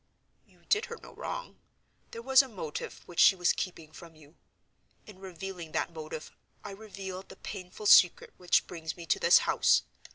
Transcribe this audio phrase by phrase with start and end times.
[0.47, 1.59] "You did her no wrong.
[2.09, 4.35] There was a motive which she was keeping from you.
[5.05, 6.31] In revealing that motive,
[6.63, 9.83] I reveal the painful secret which brings me to this house.